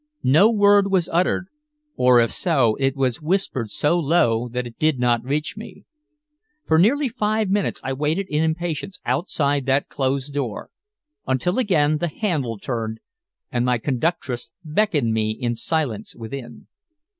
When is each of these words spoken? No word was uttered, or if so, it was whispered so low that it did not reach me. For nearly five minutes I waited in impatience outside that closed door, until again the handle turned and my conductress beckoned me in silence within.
No 0.23 0.49
word 0.49 0.91
was 0.91 1.07
uttered, 1.13 1.45
or 1.95 2.19
if 2.21 2.31
so, 2.31 2.75
it 2.79 2.95
was 2.95 3.21
whispered 3.21 3.69
so 3.69 3.99
low 3.99 4.49
that 4.49 4.65
it 4.65 4.79
did 4.79 4.97
not 4.99 5.23
reach 5.23 5.55
me. 5.55 5.85
For 6.65 6.79
nearly 6.79 7.07
five 7.07 7.51
minutes 7.51 7.79
I 7.83 7.93
waited 7.93 8.25
in 8.27 8.43
impatience 8.43 8.97
outside 9.05 9.67
that 9.67 9.89
closed 9.89 10.33
door, 10.33 10.71
until 11.27 11.59
again 11.59 11.99
the 11.99 12.07
handle 12.07 12.57
turned 12.57 12.99
and 13.51 13.63
my 13.63 13.77
conductress 13.77 14.49
beckoned 14.65 15.13
me 15.13 15.37
in 15.39 15.55
silence 15.55 16.15
within. 16.15 16.65